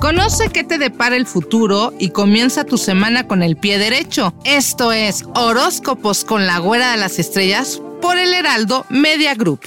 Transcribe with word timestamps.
Conoce 0.00 0.48
qué 0.48 0.64
te 0.64 0.78
depara 0.78 1.14
el 1.14 1.26
futuro 1.26 1.92
y 1.98 2.08
comienza 2.08 2.64
tu 2.64 2.78
semana 2.78 3.28
con 3.28 3.42
el 3.42 3.58
pie 3.58 3.78
derecho. 3.78 4.32
Esto 4.46 4.92
es 4.92 5.26
Horóscopos 5.34 6.24
con 6.24 6.46
la 6.46 6.58
Güera 6.58 6.92
de 6.92 6.96
las 6.96 7.18
Estrellas 7.18 7.82
por 8.00 8.16
el 8.16 8.32
Heraldo 8.32 8.86
Media 8.88 9.34
Group. 9.34 9.60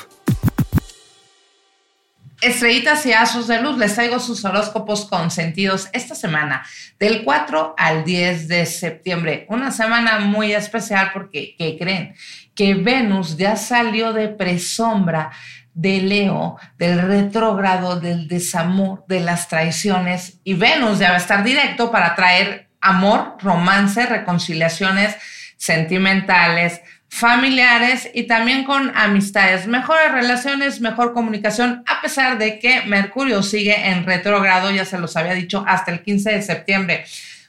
Estrellitas 2.42 3.06
y 3.06 3.14
asos 3.14 3.48
de 3.48 3.62
luz, 3.62 3.78
les 3.78 3.94
traigo 3.94 4.20
sus 4.20 4.44
horóscopos 4.44 5.06
consentidos 5.06 5.88
esta 5.94 6.16
semana, 6.16 6.66
del 7.00 7.23
4 7.23 7.76
al 7.78 8.04
10 8.04 8.48
de 8.48 8.66
septiembre. 8.66 9.45
Una 9.50 9.72
semana 9.72 10.18
muy 10.20 10.52
especial 10.52 11.12
porque, 11.14 11.56
¿qué 11.59 11.78
creen? 11.78 12.16
Que 12.56 12.73
Venus 12.73 13.38
ya 13.38 13.56
salió 13.56 14.14
de 14.14 14.30
presombra 14.30 15.31
de 15.73 16.02
Leo, 16.02 16.58
del 16.77 17.02
retrógrado, 17.02 18.00
del 18.00 18.27
desamor, 18.27 19.04
de 19.08 19.20
las 19.20 19.48
traiciones, 19.48 20.40
y 20.44 20.54
Venus 20.54 21.02
a 21.02 21.16
estar 21.17 21.44
directo 21.44 21.92
para 21.92 22.16
traer 22.16 22.70
amor, 22.80 23.38
romance, 23.39 24.06
reconciliaciones 24.06 25.16
sentimentales, 25.58 26.81
familiares 27.08 28.09
y 28.14 28.23
también 28.23 28.64
con 28.64 28.92
amistades, 28.95 29.67
mejores 29.67 30.12
relaciones, 30.12 30.81
mejor 30.81 31.14
comunicación, 31.14 31.84
a 31.86 32.02
pesar 32.02 32.40
de 32.40 32.58
que 32.58 32.81
Mercurio 32.81 33.44
sigue 33.44 33.90
en 33.90 34.03
retrógrado, 34.03 34.72
ya 34.72 34.84
se 34.84 34.97
los 34.97 35.16
había 35.16 35.34
dicho, 35.34 35.64
hasta 35.67 35.92
el 35.92 36.02
15 36.02 36.31
de 36.31 36.42
septiembre. 36.42 37.06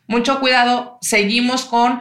Mucho 0.07 0.39
cuidado, 0.39 0.99
seguimos 1.01 1.65
con... 1.65 2.01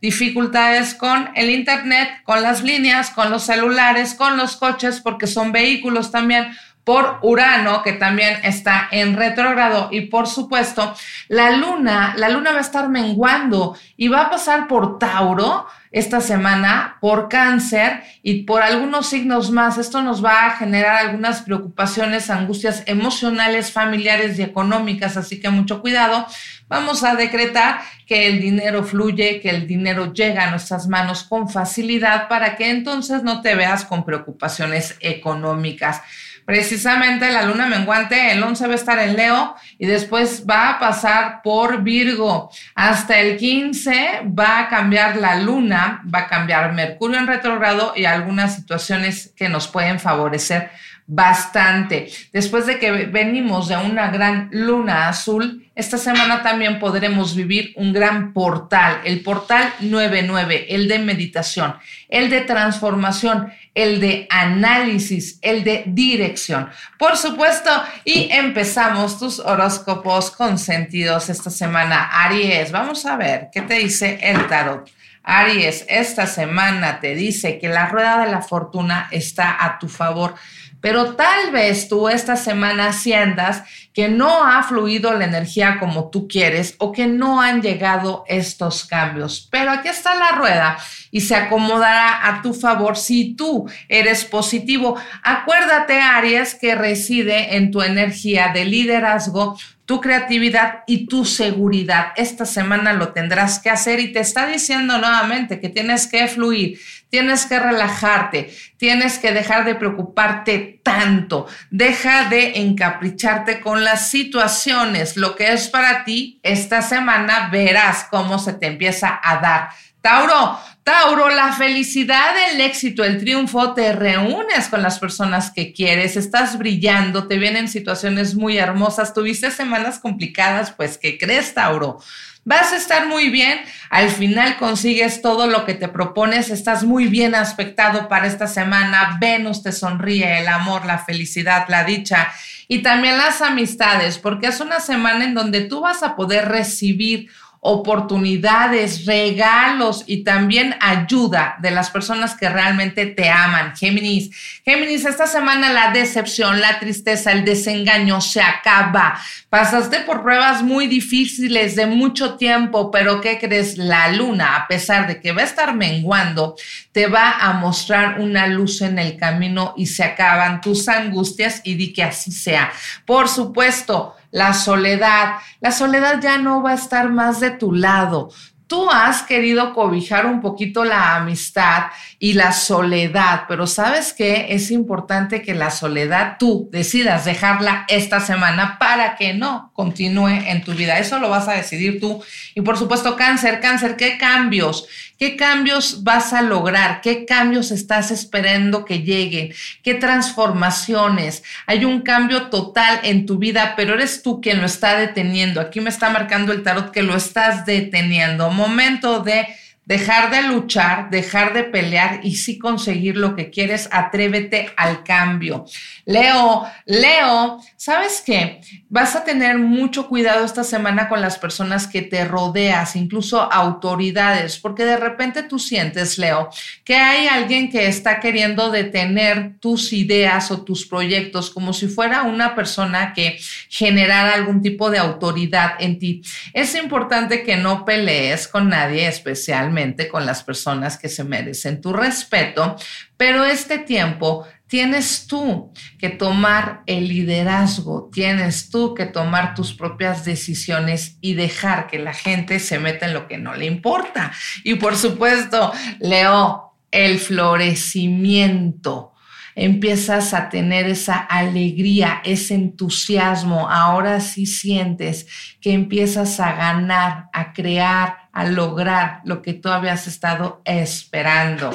Dificultades 0.00 0.94
con 0.94 1.30
el 1.34 1.50
internet, 1.50 2.08
con 2.24 2.42
las 2.42 2.62
líneas, 2.62 3.10
con 3.10 3.30
los 3.30 3.42
celulares, 3.44 4.14
con 4.14 4.36
los 4.36 4.56
coches 4.56 5.00
porque 5.00 5.26
son 5.26 5.52
vehículos 5.52 6.10
también 6.10 6.56
por 6.84 7.18
Urano, 7.22 7.82
que 7.82 7.92
también 7.92 8.38
está 8.42 8.88
en 8.90 9.16
retrógrado. 9.16 9.88
Y 9.92 10.02
por 10.02 10.26
supuesto, 10.26 10.94
la 11.28 11.52
luna, 11.52 12.14
la 12.16 12.28
luna 12.28 12.52
va 12.52 12.58
a 12.58 12.62
estar 12.62 12.88
menguando 12.88 13.76
y 13.96 14.08
va 14.08 14.22
a 14.22 14.30
pasar 14.30 14.66
por 14.66 14.98
Tauro 14.98 15.66
esta 15.92 16.20
semana, 16.20 16.98
por 17.00 17.28
cáncer 17.28 18.02
y 18.22 18.42
por 18.44 18.62
algunos 18.62 19.08
signos 19.08 19.50
más. 19.50 19.76
Esto 19.76 20.02
nos 20.02 20.24
va 20.24 20.46
a 20.46 20.56
generar 20.56 20.96
algunas 20.96 21.42
preocupaciones, 21.42 22.30
angustias 22.30 22.84
emocionales, 22.86 23.72
familiares 23.72 24.38
y 24.38 24.42
económicas, 24.42 25.16
así 25.16 25.40
que 25.40 25.50
mucho 25.50 25.80
cuidado. 25.80 26.26
Vamos 26.68 27.02
a 27.02 27.16
decretar 27.16 27.80
que 28.06 28.28
el 28.28 28.40
dinero 28.40 28.84
fluye, 28.84 29.40
que 29.40 29.50
el 29.50 29.66
dinero 29.66 30.12
llega 30.12 30.44
a 30.44 30.50
nuestras 30.50 30.86
manos 30.86 31.24
con 31.24 31.48
facilidad 31.48 32.28
para 32.28 32.56
que 32.56 32.70
entonces 32.70 33.24
no 33.24 33.42
te 33.42 33.56
veas 33.56 33.84
con 33.84 34.04
preocupaciones 34.04 34.96
económicas. 35.00 36.00
Precisamente 36.44 37.30
la 37.30 37.42
luna 37.42 37.66
menguante, 37.66 38.32
el 38.32 38.42
11 38.42 38.66
va 38.66 38.72
a 38.72 38.76
estar 38.76 38.98
en 38.98 39.16
Leo 39.16 39.54
y 39.78 39.86
después 39.86 40.44
va 40.48 40.70
a 40.70 40.78
pasar 40.78 41.42
por 41.42 41.82
Virgo. 41.82 42.50
Hasta 42.74 43.18
el 43.20 43.36
15 43.36 44.22
va 44.26 44.60
a 44.60 44.68
cambiar 44.68 45.16
la 45.16 45.36
luna, 45.36 46.02
va 46.12 46.20
a 46.20 46.28
cambiar 46.28 46.72
Mercurio 46.72 47.18
en 47.18 47.26
retrogrado 47.26 47.92
y 47.96 48.04
algunas 48.04 48.56
situaciones 48.56 49.32
que 49.36 49.48
nos 49.48 49.68
pueden 49.68 50.00
favorecer 50.00 50.70
bastante. 51.12 52.08
Después 52.32 52.66
de 52.66 52.78
que 52.78 52.92
venimos 53.06 53.66
de 53.66 53.76
una 53.76 54.12
gran 54.12 54.48
luna 54.52 55.08
azul, 55.08 55.68
esta 55.74 55.98
semana 55.98 56.40
también 56.40 56.78
podremos 56.78 57.34
vivir 57.34 57.72
un 57.74 57.92
gran 57.92 58.32
portal, 58.32 59.00
el 59.04 59.20
portal 59.20 59.72
99, 59.80 60.66
el 60.68 60.86
de 60.86 61.00
meditación, 61.00 61.74
el 62.08 62.30
de 62.30 62.42
transformación, 62.42 63.52
el 63.74 63.98
de 63.98 64.28
análisis, 64.30 65.40
el 65.42 65.64
de 65.64 65.82
dirección. 65.88 66.70
Por 66.96 67.16
supuesto, 67.16 67.70
y 68.04 68.28
empezamos 68.30 69.18
tus 69.18 69.40
horóscopos 69.40 70.30
consentidos 70.30 71.28
esta 71.28 71.50
semana. 71.50 72.08
Aries, 72.24 72.70
vamos 72.70 73.04
a 73.04 73.16
ver 73.16 73.48
qué 73.52 73.62
te 73.62 73.74
dice 73.74 74.20
el 74.22 74.46
tarot. 74.46 74.88
Aries, 75.24 75.84
esta 75.88 76.26
semana 76.26 77.00
te 77.00 77.16
dice 77.16 77.58
que 77.58 77.68
la 77.68 77.86
rueda 77.86 78.24
de 78.24 78.30
la 78.30 78.42
fortuna 78.42 79.08
está 79.10 79.64
a 79.64 79.78
tu 79.78 79.88
favor 79.88 80.34
pero 80.80 81.14
tal 81.14 81.50
vez 81.52 81.88
tú 81.88 82.08
esta 82.08 82.36
semana 82.36 82.92
sientas 82.92 83.62
que 83.92 84.08
no 84.08 84.44
ha 84.44 84.62
fluido 84.62 85.12
la 85.14 85.24
energía 85.24 85.78
como 85.80 86.10
tú 86.10 86.28
quieres 86.28 86.76
o 86.78 86.92
que 86.92 87.06
no 87.06 87.40
han 87.40 87.60
llegado 87.60 88.24
estos 88.28 88.84
cambios. 88.84 89.48
Pero 89.50 89.70
aquí 89.70 89.88
está 89.88 90.14
la 90.14 90.32
rueda 90.32 90.78
y 91.10 91.22
se 91.22 91.34
acomodará 91.34 92.28
a 92.28 92.42
tu 92.42 92.54
favor 92.54 92.96
si 92.96 93.34
tú 93.34 93.68
eres 93.88 94.24
positivo. 94.24 94.96
Acuérdate, 95.22 96.00
Aries, 96.00 96.54
que 96.54 96.74
reside 96.74 97.56
en 97.56 97.70
tu 97.70 97.82
energía 97.82 98.52
de 98.54 98.64
liderazgo 98.64 99.56
tu 99.90 100.00
creatividad 100.00 100.84
y 100.86 101.08
tu 101.08 101.24
seguridad. 101.24 102.12
Esta 102.14 102.46
semana 102.46 102.92
lo 102.92 103.08
tendrás 103.08 103.58
que 103.58 103.70
hacer 103.70 103.98
y 103.98 104.12
te 104.12 104.20
está 104.20 104.46
diciendo 104.46 104.98
nuevamente 104.98 105.58
que 105.58 105.68
tienes 105.68 106.06
que 106.06 106.28
fluir, 106.28 106.78
tienes 107.08 107.44
que 107.44 107.58
relajarte, 107.58 108.54
tienes 108.76 109.18
que 109.18 109.32
dejar 109.32 109.64
de 109.64 109.74
preocuparte 109.74 110.78
tanto, 110.84 111.48
deja 111.72 112.28
de 112.28 112.60
encapricharte 112.60 113.60
con 113.60 113.79
las 113.84 114.10
situaciones. 114.10 115.16
Lo 115.16 115.36
que 115.36 115.52
es 115.52 115.68
para 115.68 116.04
ti, 116.04 116.40
esta 116.42 116.82
semana 116.82 117.48
verás 117.50 118.06
cómo 118.10 118.38
se 118.38 118.52
te 118.52 118.66
empieza 118.66 119.20
a 119.22 119.38
dar. 119.38 119.68
Tauro, 120.00 120.58
Tauro, 120.82 121.28
la 121.28 121.52
felicidad, 121.52 122.34
el 122.50 122.60
éxito, 122.62 123.04
el 123.04 123.18
triunfo, 123.18 123.74
te 123.74 123.92
reúnes 123.92 124.68
con 124.68 124.82
las 124.82 124.98
personas 124.98 125.52
que 125.52 125.74
quieres, 125.74 126.16
estás 126.16 126.56
brillando, 126.56 127.28
te 127.28 127.36
vienen 127.36 127.68
situaciones 127.68 128.34
muy 128.34 128.56
hermosas, 128.56 129.12
tuviste 129.12 129.50
semanas 129.50 129.98
complicadas, 129.98 130.72
pues 130.72 130.96
¿qué 130.96 131.18
crees, 131.18 131.52
Tauro? 131.52 131.98
Vas 132.44 132.72
a 132.72 132.76
estar 132.76 133.06
muy 133.06 133.28
bien, 133.28 133.60
al 133.90 134.08
final 134.08 134.56
consigues 134.56 135.20
todo 135.20 135.46
lo 135.46 135.66
que 135.66 135.74
te 135.74 135.88
propones, 135.88 136.48
estás 136.48 136.84
muy 136.84 137.06
bien 137.06 137.34
aspectado 137.34 138.08
para 138.08 138.26
esta 138.26 138.46
semana, 138.46 139.18
Venus 139.20 139.62
te 139.62 139.72
sonríe, 139.72 140.40
el 140.40 140.48
amor, 140.48 140.86
la 140.86 140.98
felicidad, 140.98 141.66
la 141.68 141.84
dicha 141.84 142.32
y 142.66 142.80
también 142.80 143.18
las 143.18 143.42
amistades, 143.42 144.16
porque 144.16 144.46
es 144.46 144.60
una 144.60 144.80
semana 144.80 145.24
en 145.26 145.34
donde 145.34 145.62
tú 145.62 145.80
vas 145.80 146.02
a 146.02 146.16
poder 146.16 146.48
recibir 146.48 147.28
oportunidades, 147.62 149.04
regalos 149.04 150.04
y 150.06 150.24
también 150.24 150.74
ayuda 150.80 151.56
de 151.60 151.70
las 151.70 151.90
personas 151.90 152.34
que 152.34 152.48
realmente 152.48 153.04
te 153.04 153.28
aman. 153.28 153.76
Géminis, 153.76 154.30
Géminis, 154.64 155.04
esta 155.04 155.26
semana 155.26 155.70
la 155.70 155.90
decepción, 155.90 156.62
la 156.62 156.78
tristeza, 156.78 157.32
el 157.32 157.44
desengaño 157.44 158.22
se 158.22 158.40
acaba. 158.40 159.20
Pasaste 159.50 160.00
por 160.00 160.22
pruebas 160.22 160.62
muy 160.62 160.86
difíciles 160.86 161.76
de 161.76 161.84
mucho 161.84 162.36
tiempo, 162.36 162.90
pero 162.90 163.20
¿qué 163.20 163.38
crees? 163.38 163.76
La 163.76 164.10
luna, 164.10 164.56
a 164.56 164.66
pesar 164.66 165.06
de 165.06 165.20
que 165.20 165.32
va 165.32 165.42
a 165.42 165.44
estar 165.44 165.74
menguando, 165.74 166.56
te 166.92 167.08
va 167.08 167.32
a 167.40 167.52
mostrar 167.52 168.20
una 168.20 168.46
luz 168.46 168.80
en 168.80 168.98
el 168.98 169.18
camino 169.18 169.74
y 169.76 169.86
se 169.86 170.02
acaban 170.02 170.62
tus 170.62 170.88
angustias 170.88 171.60
y 171.62 171.74
di 171.74 171.92
que 171.92 172.04
así 172.04 172.32
sea. 172.32 172.72
Por 173.04 173.28
supuesto, 173.28 174.16
la 174.30 174.54
soledad. 174.54 175.36
La 175.60 175.72
soledad 175.72 176.20
ya 176.20 176.38
no 176.38 176.62
va 176.62 176.72
a 176.72 176.74
estar 176.74 177.10
más 177.10 177.40
de 177.40 177.50
tu 177.50 177.72
lado. 177.72 178.30
Tú 178.66 178.88
has 178.88 179.22
querido 179.22 179.74
cobijar 179.74 180.26
un 180.26 180.40
poquito 180.40 180.84
la 180.84 181.16
amistad 181.16 181.86
y 182.20 182.34
la 182.34 182.52
soledad, 182.52 183.46
pero 183.48 183.66
sabes 183.66 184.12
que 184.12 184.54
es 184.54 184.70
importante 184.70 185.42
que 185.42 185.54
la 185.54 185.72
soledad 185.72 186.36
tú 186.38 186.68
decidas 186.70 187.24
dejarla 187.24 187.84
esta 187.88 188.20
semana 188.20 188.78
para 188.78 189.16
que 189.16 189.34
no 189.34 189.72
continúe 189.74 190.28
en 190.28 190.62
tu 190.62 190.74
vida. 190.74 191.00
Eso 191.00 191.18
lo 191.18 191.28
vas 191.28 191.48
a 191.48 191.54
decidir 191.54 191.98
tú. 191.98 192.22
Y 192.54 192.60
por 192.60 192.78
supuesto, 192.78 193.16
cáncer, 193.16 193.58
cáncer, 193.58 193.96
¿qué 193.96 194.16
cambios? 194.18 194.86
¿Qué 195.20 195.36
cambios 195.36 196.02
vas 196.02 196.32
a 196.32 196.40
lograr? 196.40 197.02
¿Qué 197.02 197.26
cambios 197.26 197.72
estás 197.72 198.10
esperando 198.10 198.86
que 198.86 199.02
lleguen? 199.02 199.52
¿Qué 199.82 199.92
transformaciones? 199.92 201.42
Hay 201.66 201.84
un 201.84 202.00
cambio 202.00 202.46
total 202.46 203.00
en 203.02 203.26
tu 203.26 203.36
vida, 203.36 203.74
pero 203.76 203.92
eres 203.92 204.22
tú 204.22 204.40
quien 204.40 204.60
lo 204.60 204.66
está 204.66 204.96
deteniendo. 204.96 205.60
Aquí 205.60 205.82
me 205.82 205.90
está 205.90 206.08
marcando 206.08 206.54
el 206.54 206.62
tarot 206.62 206.90
que 206.90 207.02
lo 207.02 207.14
estás 207.14 207.66
deteniendo. 207.66 208.48
Momento 208.48 209.20
de 209.20 209.46
dejar 209.90 210.30
de 210.30 210.42
luchar, 210.42 211.10
dejar 211.10 211.52
de 211.52 211.64
pelear 211.64 212.20
y 212.22 212.36
sí 212.36 212.58
conseguir 212.58 213.16
lo 213.16 213.34
que 213.34 213.50
quieres, 213.50 213.88
atrévete 213.90 214.70
al 214.76 215.02
cambio. 215.02 215.64
Leo, 216.04 216.64
Leo, 216.86 217.60
¿sabes 217.76 218.22
qué? 218.24 218.60
Vas 218.88 219.16
a 219.16 219.24
tener 219.24 219.58
mucho 219.58 220.06
cuidado 220.06 220.44
esta 220.44 220.62
semana 220.62 221.08
con 221.08 221.20
las 221.20 221.38
personas 221.38 221.88
que 221.88 222.02
te 222.02 222.24
rodeas, 222.24 222.94
incluso 222.94 223.40
autoridades, 223.52 224.58
porque 224.58 224.84
de 224.84 224.96
repente 224.96 225.42
tú 225.42 225.58
sientes, 225.58 226.18
Leo, 226.18 226.50
que 226.84 226.94
hay 226.94 227.26
alguien 227.26 227.68
que 227.68 227.88
está 227.88 228.20
queriendo 228.20 228.70
detener 228.70 229.58
tus 229.58 229.92
ideas 229.92 230.52
o 230.52 230.62
tus 230.62 230.86
proyectos 230.86 231.50
como 231.50 231.72
si 231.72 231.88
fuera 231.88 232.22
una 232.22 232.54
persona 232.54 233.12
que 233.12 233.40
generara 233.68 234.34
algún 234.34 234.62
tipo 234.62 234.88
de 234.90 234.98
autoridad 234.98 235.72
en 235.80 235.98
ti. 235.98 236.22
Es 236.52 236.76
importante 236.76 237.42
que 237.42 237.56
no 237.56 237.84
pelees 237.84 238.46
con 238.46 238.68
nadie 238.68 239.08
especialmente 239.08 239.79
con 240.10 240.26
las 240.26 240.42
personas 240.42 240.98
que 240.98 241.08
se 241.08 241.24
merecen 241.24 241.80
tu 241.80 241.92
respeto, 241.92 242.76
pero 243.16 243.44
este 243.44 243.78
tiempo 243.78 244.46
tienes 244.66 245.26
tú 245.26 245.72
que 245.98 246.10
tomar 246.10 246.82
el 246.86 247.08
liderazgo, 247.08 248.08
tienes 248.12 248.70
tú 248.70 248.94
que 248.94 249.06
tomar 249.06 249.54
tus 249.54 249.74
propias 249.74 250.24
decisiones 250.24 251.16
y 251.20 251.34
dejar 251.34 251.86
que 251.86 251.98
la 251.98 252.14
gente 252.14 252.60
se 252.60 252.78
meta 252.78 253.06
en 253.06 253.14
lo 253.14 253.26
que 253.26 253.38
no 253.38 253.54
le 253.54 253.66
importa. 253.66 254.32
Y 254.62 254.74
por 254.74 254.96
supuesto, 254.96 255.72
Leo, 255.98 256.74
el 256.90 257.18
florecimiento 257.18 259.12
empiezas 259.54 260.32
a 260.32 260.48
tener 260.48 260.86
esa 260.86 261.18
alegría, 261.18 262.22
ese 262.24 262.54
entusiasmo, 262.54 263.68
ahora 263.68 264.20
sí 264.20 264.46
sientes 264.46 265.26
que 265.60 265.72
empiezas 265.72 266.38
a 266.40 266.52
ganar, 266.52 267.26
a 267.32 267.52
crear, 267.52 268.19
a 268.32 268.44
lograr 268.44 269.20
lo 269.24 269.42
que 269.42 269.54
tú 269.54 269.68
habías 269.68 270.06
estado 270.06 270.62
esperando. 270.64 271.70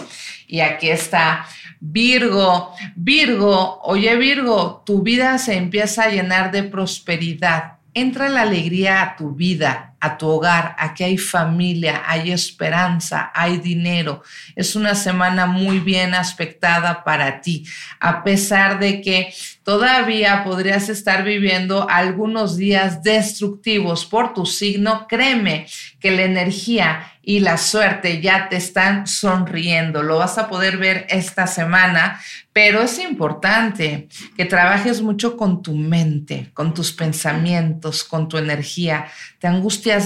Y 0.47 0.61
aquí 0.61 0.89
está 0.89 1.45
Virgo, 1.79 2.73
Virgo, 2.95 3.81
oye 3.83 4.15
Virgo, 4.15 4.83
tu 4.85 5.01
vida 5.01 5.37
se 5.37 5.55
empieza 5.55 6.03
a 6.03 6.09
llenar 6.09 6.51
de 6.51 6.63
prosperidad. 6.63 7.73
Entra 7.93 8.29
la 8.29 8.41
alegría 8.41 9.01
a 9.01 9.15
tu 9.15 9.31
vida, 9.31 9.94
a 10.05 10.17
tu 10.17 10.27
hogar. 10.27 10.75
Aquí 10.77 11.03
hay 11.03 11.17
familia, 11.17 12.03
hay 12.05 12.31
esperanza, 12.31 13.31
hay 13.33 13.57
dinero. 13.57 14.21
Es 14.55 14.75
una 14.75 14.95
semana 14.95 15.45
muy 15.45 15.79
bien 15.79 16.13
aspectada 16.13 17.03
para 17.03 17.41
ti, 17.41 17.65
a 17.99 18.23
pesar 18.23 18.79
de 18.79 19.01
que 19.01 19.33
todavía 19.63 20.43
podrías 20.43 20.89
estar 20.89 21.23
viviendo 21.23 21.87
algunos 21.89 22.55
días 22.55 23.01
destructivos 23.03 24.05
por 24.05 24.33
tu 24.33 24.45
signo. 24.45 25.07
Créeme 25.07 25.67
que 25.99 26.11
la 26.11 26.23
energía 26.23 27.11
y 27.25 27.39
la 27.39 27.57
suerte 27.57 28.21
ya 28.21 28.47
te 28.49 28.57
están 28.57 29.07
sonriendo. 29.07 30.03
Lo 30.03 30.19
vas 30.19 30.37
a 30.37 30.47
poder 30.47 30.77
ver 30.77 31.07
esta 31.09 31.47
semana, 31.47 32.21
pero 32.53 32.83
es 32.83 32.99
importante 32.99 34.07
que 34.37 34.45
trabajes 34.45 35.01
mucho 35.01 35.35
con 35.35 35.63
tu 35.63 35.73
mente, 35.73 36.51
con 36.53 36.75
tus 36.75 36.91
pensamientos, 36.91 38.03
con 38.03 38.29
tu 38.29 38.37
energía. 38.37 39.07
Te 39.39 39.47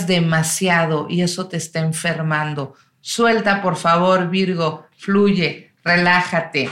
demasiado 0.08 1.08
y 1.10 1.22
eso 1.22 1.48
te 1.48 1.58
está 1.58 1.80
enfermando. 1.80 2.76
Suelta, 3.02 3.62
por 3.62 3.76
favor, 3.76 4.30
Virgo, 4.30 4.88
fluye, 4.98 5.72
relájate. 5.84 6.70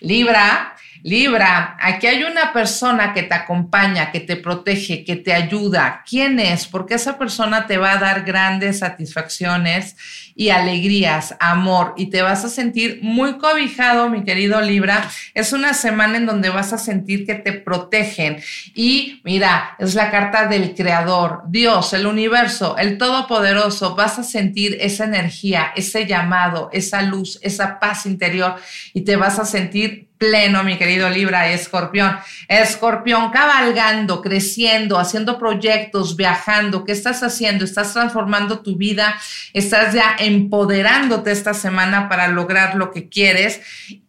Libra, 0.00 0.76
Libra, 1.02 1.76
aquí 1.80 2.06
hay 2.06 2.24
una 2.24 2.52
persona 2.52 3.12
que 3.12 3.22
te 3.22 3.34
acompaña, 3.34 4.10
que 4.10 4.20
te 4.20 4.36
protege, 4.36 5.04
que 5.04 5.16
te 5.16 5.32
ayuda. 5.32 6.02
¿Quién 6.08 6.40
es? 6.40 6.66
Porque 6.66 6.94
esa 6.94 7.18
persona 7.18 7.66
te 7.66 7.78
va 7.78 7.92
a 7.92 7.98
dar 7.98 8.24
grandes 8.24 8.80
satisfacciones 8.80 9.96
y 10.34 10.50
alegrías, 10.50 11.34
amor, 11.40 11.94
y 11.96 12.06
te 12.06 12.22
vas 12.22 12.44
a 12.44 12.48
sentir 12.48 13.00
muy 13.02 13.38
cobijado, 13.38 14.08
mi 14.08 14.24
querido 14.24 14.60
Libra. 14.60 15.08
Es 15.34 15.52
una 15.52 15.74
semana 15.74 16.16
en 16.16 16.26
donde 16.26 16.48
vas 16.50 16.72
a 16.72 16.78
sentir 16.78 17.26
que 17.26 17.34
te 17.34 17.52
protegen. 17.52 18.40
Y 18.74 19.20
mira, 19.24 19.76
es 19.78 19.94
la 19.94 20.10
carta 20.10 20.46
del 20.46 20.74
Creador, 20.74 21.42
Dios, 21.48 21.92
el 21.92 22.06
universo, 22.06 22.76
el 22.76 22.98
Todopoderoso. 22.98 23.94
Vas 23.94 24.18
a 24.18 24.22
sentir 24.22 24.76
esa 24.80 25.04
energía, 25.04 25.72
ese 25.74 26.06
llamado, 26.06 26.70
esa 26.72 27.02
luz, 27.02 27.38
esa 27.42 27.78
paz 27.78 28.06
interior 28.06 28.56
y 28.92 29.02
te 29.02 29.16
vas 29.16 29.38
a 29.38 29.44
sentir 29.44 30.07
pleno, 30.18 30.64
mi 30.64 30.76
querido 30.76 31.08
Libra 31.08 31.50
y 31.50 31.54
Escorpión. 31.54 32.16
Escorpión, 32.48 33.30
cabalgando, 33.30 34.20
creciendo, 34.20 34.98
haciendo 34.98 35.38
proyectos, 35.38 36.16
viajando. 36.16 36.84
¿Qué 36.84 36.92
estás 36.92 37.22
haciendo? 37.22 37.64
Estás 37.64 37.92
transformando 37.92 38.60
tu 38.60 38.76
vida, 38.76 39.18
estás 39.52 39.94
ya 39.94 40.16
empoderándote 40.18 41.30
esta 41.30 41.54
semana 41.54 42.08
para 42.08 42.28
lograr 42.28 42.74
lo 42.74 42.90
que 42.90 43.08
quieres 43.08 43.60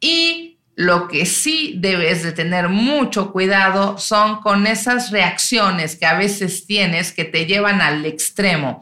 y 0.01 0.57
lo 0.75 1.09
que 1.09 1.25
sí 1.25 1.75
debes 1.77 2.23
de 2.23 2.31
tener 2.31 2.69
mucho 2.69 3.33
cuidado 3.33 3.97
son 3.97 4.39
con 4.41 4.65
esas 4.65 5.11
reacciones 5.11 5.97
que 5.97 6.05
a 6.05 6.13
veces 6.13 6.65
tienes 6.65 7.11
que 7.11 7.25
te 7.25 7.45
llevan 7.45 7.81
al 7.81 8.05
extremo. 8.05 8.79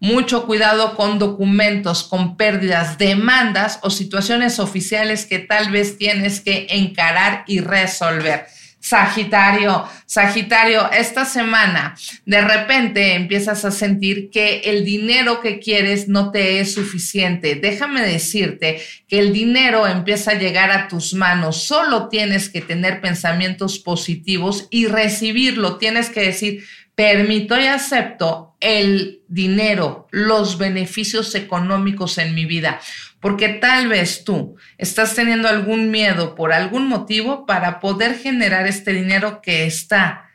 Mucho 0.00 0.46
cuidado 0.46 0.94
con 0.94 1.18
documentos, 1.18 2.04
con 2.04 2.36
pérdidas, 2.36 2.98
demandas 2.98 3.80
o 3.82 3.90
situaciones 3.90 4.60
oficiales 4.60 5.26
que 5.26 5.40
tal 5.40 5.70
vez 5.70 5.98
tienes 5.98 6.40
que 6.40 6.68
encarar 6.70 7.44
y 7.48 7.60
resolver. 7.60 8.46
Sagitario, 8.80 9.84
Sagitario, 10.06 10.90
esta 10.92 11.24
semana 11.24 11.96
de 12.24 12.40
repente 12.40 13.14
empiezas 13.14 13.64
a 13.64 13.72
sentir 13.72 14.30
que 14.30 14.60
el 14.66 14.84
dinero 14.84 15.40
que 15.40 15.58
quieres 15.58 16.06
no 16.08 16.30
te 16.30 16.60
es 16.60 16.74
suficiente. 16.74 17.56
Déjame 17.56 18.02
decirte 18.02 18.80
que 19.08 19.18
el 19.18 19.32
dinero 19.32 19.86
empieza 19.86 20.30
a 20.30 20.38
llegar 20.38 20.70
a 20.70 20.86
tus 20.86 21.12
manos. 21.12 21.64
Solo 21.64 22.08
tienes 22.08 22.48
que 22.48 22.60
tener 22.60 23.00
pensamientos 23.00 23.80
positivos 23.80 24.68
y 24.70 24.86
recibirlo. 24.86 25.76
Tienes 25.76 26.08
que 26.08 26.20
decir, 26.20 26.64
permito 26.98 27.56
y 27.56 27.68
acepto 27.68 28.56
el 28.58 29.22
dinero, 29.28 30.08
los 30.10 30.58
beneficios 30.58 31.32
económicos 31.36 32.18
en 32.18 32.34
mi 32.34 32.44
vida, 32.44 32.80
porque 33.20 33.50
tal 33.50 33.86
vez 33.86 34.24
tú 34.24 34.56
estás 34.78 35.14
teniendo 35.14 35.46
algún 35.46 35.92
miedo 35.92 36.34
por 36.34 36.52
algún 36.52 36.88
motivo 36.88 37.46
para 37.46 37.78
poder 37.78 38.18
generar 38.18 38.66
este 38.66 38.92
dinero 38.92 39.42
que 39.42 39.64
está 39.64 40.27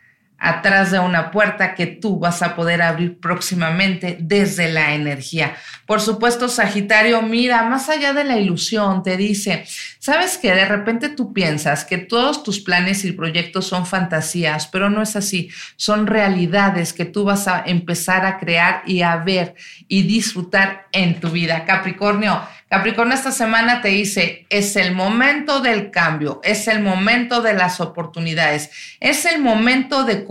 atrás 0.44 0.92
de 0.92 1.00
una 1.00 1.32
puerta 1.32 1.74
que 1.74 1.88
tú 1.88 2.20
vas 2.20 2.42
a 2.42 2.54
poder 2.54 2.82
abrir 2.82 3.18
próximamente 3.18 4.18
desde 4.20 4.70
la 4.70 4.94
energía. 4.94 5.56
Por 5.86 6.02
supuesto, 6.02 6.50
Sagitario, 6.50 7.22
mira, 7.22 7.64
más 7.64 7.88
allá 7.88 8.12
de 8.12 8.26
la 8.26 8.38
ilusión, 8.38 9.04
te 9.04 9.16
dice, 9.16 9.64
sabes 10.00 10.38
que 10.38 10.54
de 10.54 10.66
repente 10.66 11.08
tú 11.08 11.32
piensas 11.32 11.86
que 11.86 11.98
todos 11.98 12.44
tus 12.44 12.60
planes 12.60 13.06
y 13.06 13.14
proyectos 13.14 13.68
son 13.68 13.86
fantasías, 13.86 14.68
pero 14.68 14.90
no 14.90 15.02
es 15.02 15.16
así, 15.16 15.50
son 15.78 16.08
realidades 16.08 16.92
que 16.92 17.06
tú 17.06 17.24
vas 17.24 17.48
a 17.48 17.64
empezar 17.66 18.26
a 18.26 18.38
crear 18.38 18.84
y 18.86 19.02
a 19.02 19.16
ver 19.16 19.56
y 19.88 20.04
disfrutar 20.04 20.88
en 20.92 21.22
tu 21.22 21.30
vida. 21.30 21.64
Capricornio, 21.64 22.42
Capricornio 22.74 23.14
esta 23.14 23.32
semana 23.32 23.84
te 23.84 23.90
dice, 23.90 24.48
es 24.50 24.76
el 24.78 24.96
momento 24.96 25.60
del 25.60 25.92
cambio, 25.92 26.42
es 26.44 26.68
el 26.68 26.82
momento 26.82 27.44
de 27.44 27.54
las 27.54 27.80
oportunidades, 27.80 28.72
es 29.00 29.26
el 29.26 29.40
momento 29.44 30.06
de, 30.06 30.26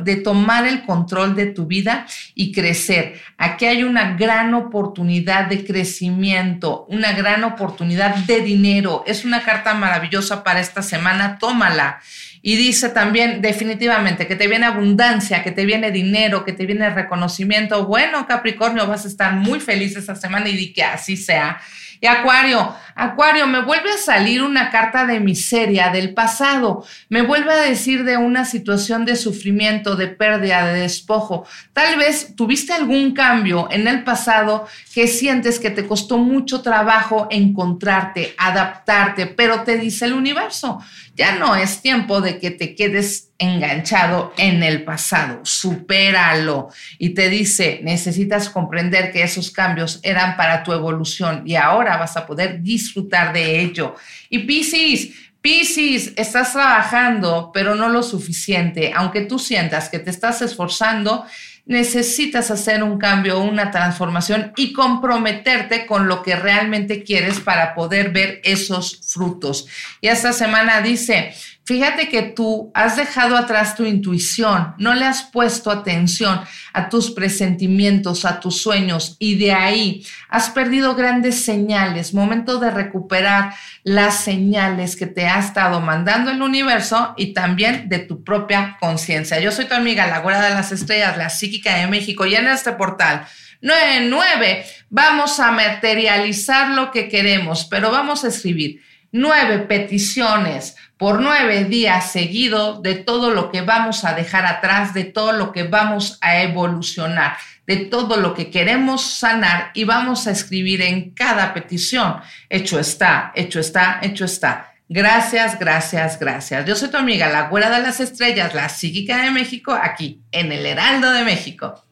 de 0.00 0.16
tomar 0.16 0.66
el 0.66 0.86
control 0.86 1.36
de 1.36 1.44
tu 1.44 1.66
vida 1.66 2.06
y 2.34 2.52
crecer. 2.52 3.20
Aquí 3.36 3.66
hay 3.66 3.84
una 3.84 4.16
gran 4.16 4.54
oportunidad 4.54 5.44
de 5.44 5.62
crecimiento, 5.62 6.86
una 6.88 7.12
gran 7.12 7.44
oportunidad 7.44 8.14
de 8.14 8.40
dinero. 8.40 9.04
Es 9.06 9.26
una 9.26 9.42
carta 9.42 9.74
maravillosa 9.74 10.42
para 10.42 10.60
esta 10.60 10.80
semana, 10.80 11.36
tómala. 11.38 12.00
Y 12.46 12.56
dice 12.56 12.90
también 12.90 13.40
definitivamente 13.40 14.26
que 14.26 14.36
te 14.36 14.46
viene 14.46 14.66
abundancia, 14.66 15.42
que 15.42 15.50
te 15.50 15.64
viene 15.64 15.90
dinero, 15.90 16.44
que 16.44 16.52
te 16.52 16.66
viene 16.66 16.90
reconocimiento. 16.90 17.86
Bueno, 17.86 18.26
Capricornio, 18.26 18.86
vas 18.86 19.06
a 19.06 19.08
estar 19.08 19.32
muy 19.32 19.60
feliz 19.60 19.96
esta 19.96 20.14
semana 20.14 20.50
y 20.50 20.56
di 20.58 20.70
que 20.74 20.82
así 20.84 21.16
sea. 21.16 21.58
Y 22.04 22.06
Acuario, 22.06 22.70
Acuario, 22.96 23.46
me 23.46 23.62
vuelve 23.62 23.90
a 23.90 23.96
salir 23.96 24.42
una 24.42 24.70
carta 24.70 25.06
de 25.06 25.20
miseria 25.20 25.88
del 25.88 26.12
pasado, 26.12 26.84
me 27.08 27.22
vuelve 27.22 27.50
a 27.50 27.62
decir 27.62 28.04
de 28.04 28.18
una 28.18 28.44
situación 28.44 29.06
de 29.06 29.16
sufrimiento, 29.16 29.96
de 29.96 30.08
pérdida, 30.08 30.66
de 30.66 30.80
despojo. 30.80 31.46
Tal 31.72 31.96
vez 31.96 32.36
tuviste 32.36 32.74
algún 32.74 33.14
cambio 33.14 33.68
en 33.70 33.88
el 33.88 34.04
pasado 34.04 34.66
que 34.92 35.08
sientes 35.08 35.58
que 35.58 35.70
te 35.70 35.86
costó 35.86 36.18
mucho 36.18 36.60
trabajo 36.60 37.26
encontrarte, 37.30 38.34
adaptarte, 38.36 39.26
pero 39.26 39.62
te 39.62 39.78
dice 39.78 40.04
el 40.04 40.12
universo, 40.12 40.80
ya 41.16 41.36
no 41.36 41.56
es 41.56 41.80
tiempo 41.80 42.20
de 42.20 42.38
que 42.38 42.50
te 42.50 42.74
quedes 42.74 43.30
enganchado 43.38 44.32
en 44.36 44.62
el 44.62 44.84
pasado, 44.84 45.40
supéralo. 45.44 46.68
Y 46.98 47.10
te 47.10 47.28
dice, 47.28 47.80
necesitas 47.82 48.48
comprender 48.48 49.12
que 49.12 49.22
esos 49.22 49.50
cambios 49.50 50.00
eran 50.02 50.36
para 50.36 50.62
tu 50.62 50.72
evolución 50.72 51.42
y 51.44 51.56
ahora 51.56 51.96
vas 51.96 52.16
a 52.16 52.26
poder 52.26 52.62
disfrutar 52.62 53.32
de 53.32 53.60
ello. 53.60 53.96
Y 54.30 54.40
Piscis, 54.40 55.14
Piscis, 55.40 56.12
estás 56.16 56.52
trabajando, 56.52 57.50
pero 57.52 57.74
no 57.74 57.88
lo 57.88 58.02
suficiente. 58.02 58.92
Aunque 58.94 59.22
tú 59.22 59.38
sientas 59.38 59.90
que 59.90 59.98
te 59.98 60.10
estás 60.10 60.40
esforzando, 60.40 61.26
necesitas 61.66 62.50
hacer 62.50 62.82
un 62.82 62.98
cambio, 62.98 63.40
una 63.40 63.70
transformación 63.70 64.52
y 64.56 64.72
comprometerte 64.72 65.86
con 65.86 66.08
lo 66.08 66.22
que 66.22 66.36
realmente 66.36 67.02
quieres 67.02 67.40
para 67.40 67.74
poder 67.74 68.10
ver 68.10 68.40
esos 68.44 69.00
frutos. 69.06 69.66
Y 70.00 70.08
esta 70.08 70.32
semana 70.32 70.80
dice, 70.80 71.34
Fíjate 71.66 72.10
que 72.10 72.20
tú 72.20 72.70
has 72.74 72.96
dejado 72.96 73.38
atrás 73.38 73.74
tu 73.74 73.84
intuición, 73.84 74.74
no 74.76 74.92
le 74.92 75.06
has 75.06 75.22
puesto 75.22 75.70
atención 75.70 76.42
a 76.74 76.90
tus 76.90 77.10
presentimientos, 77.10 78.26
a 78.26 78.38
tus 78.38 78.60
sueños 78.60 79.16
y 79.18 79.38
de 79.38 79.52
ahí 79.52 80.06
has 80.28 80.50
perdido 80.50 80.94
grandes 80.94 81.42
señales. 81.42 82.12
Momento 82.12 82.58
de 82.58 82.70
recuperar 82.70 83.54
las 83.82 84.20
señales 84.20 84.94
que 84.94 85.06
te 85.06 85.26
ha 85.26 85.38
estado 85.38 85.80
mandando 85.80 86.30
el 86.30 86.42
universo 86.42 87.14
y 87.16 87.32
también 87.32 87.88
de 87.88 88.00
tu 88.00 88.22
propia 88.22 88.76
conciencia. 88.78 89.40
Yo 89.40 89.50
soy 89.50 89.64
tu 89.64 89.74
amiga, 89.74 90.06
la 90.06 90.18
Güera 90.18 90.42
de 90.42 90.50
las 90.50 90.70
Estrellas, 90.70 91.16
la 91.16 91.30
psíquica 91.30 91.76
de 91.76 91.86
México 91.86 92.26
y 92.26 92.34
en 92.34 92.46
este 92.46 92.72
portal 92.72 93.26
99 93.62 94.66
vamos 94.90 95.40
a 95.40 95.50
materializar 95.50 96.72
lo 96.72 96.90
que 96.90 97.08
queremos, 97.08 97.64
pero 97.64 97.90
vamos 97.90 98.22
a 98.22 98.28
escribir 98.28 98.82
nueve 99.14 99.60
peticiones 99.60 100.76
por 100.96 101.20
nueve 101.20 101.66
días 101.66 102.10
seguidos 102.10 102.82
de 102.82 102.96
todo 102.96 103.30
lo 103.30 103.52
que 103.52 103.60
vamos 103.60 104.04
a 104.04 104.12
dejar 104.12 104.44
atrás, 104.44 104.92
de 104.92 105.04
todo 105.04 105.30
lo 105.30 105.52
que 105.52 105.62
vamos 105.62 106.18
a 106.20 106.42
evolucionar, 106.42 107.36
de 107.64 107.76
todo 107.76 108.16
lo 108.16 108.34
que 108.34 108.50
queremos 108.50 109.02
sanar 109.02 109.70
y 109.72 109.84
vamos 109.84 110.26
a 110.26 110.32
escribir 110.32 110.82
en 110.82 111.10
cada 111.10 111.54
petición. 111.54 112.16
Hecho 112.50 112.80
está, 112.80 113.30
hecho 113.36 113.60
está, 113.60 114.00
hecho 114.02 114.24
está. 114.24 114.72
Gracias, 114.88 115.60
gracias, 115.60 116.18
gracias. 116.18 116.66
Yo 116.66 116.74
soy 116.74 116.88
tu 116.88 116.96
amiga, 116.96 117.28
la 117.28 117.48
güera 117.48 117.70
de 117.70 117.82
las 117.82 118.00
estrellas, 118.00 118.52
la 118.52 118.68
psíquica 118.68 119.22
de 119.22 119.30
México, 119.30 119.78
aquí 119.80 120.22
en 120.32 120.50
el 120.50 120.66
Heraldo 120.66 121.12
de 121.12 121.22
México. 121.22 121.84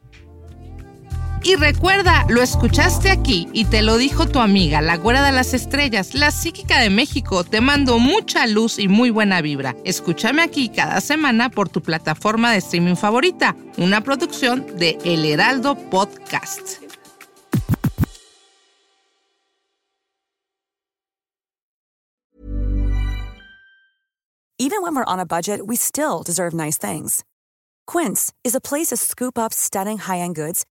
Y 1.45 1.57
recuerda, 1.57 2.25
lo 2.29 2.41
escuchaste 2.41 3.11
aquí 3.11 3.49
y 3.53 3.65
te 3.65 3.83
lo 3.83 3.97
dijo 3.97 4.29
tu 4.29 4.39
amiga, 4.39 4.81
la 4.81 4.97
güera 4.97 5.25
de 5.25 5.33
las 5.33 5.55
estrellas, 5.55 6.15
la 6.15 6.31
psíquica 6.31 6.79
de 6.79 6.89
México. 6.89 7.43
Te 7.43 7.61
mando 7.61 7.99
mucha 7.99 8.47
luz 8.47 8.79
y 8.79 8.87
muy 8.87 9.11
buena 9.11 9.41
vibra. 9.41 9.75
Escúchame 9.85 10.43
aquí 10.43 10.69
cada 10.69 11.01
semana 11.01 11.51
por 11.51 11.69
tu 11.69 11.83
plataforma 11.83 12.53
de 12.53 12.59
streaming 12.59 12.95
favorita, 12.95 13.57
una 13.77 14.03
producción 14.03 14.65
de 14.77 14.99
El 15.05 15.25
Heraldo 15.25 15.75
Podcast. 15.75 16.81
Even 24.59 24.81
when 24.83 24.95
we're 24.95 25.05
on 25.09 25.19
a 25.19 25.27
budget, 25.27 25.67
we 25.67 25.75
still 25.75 26.23
deserve 26.25 26.55
nice 26.55 26.79
things. 26.79 27.25
Quince 27.89 28.33
is 28.45 28.55
a 28.55 28.61
place 28.61 28.91
to 28.91 28.97
scoop 28.97 29.37
up 29.37 29.53
stunning 29.53 29.99
high-end 29.99 30.37
goods 30.37 30.65